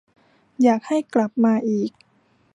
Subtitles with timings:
[0.63, 1.91] อยากให้กลับมาอีก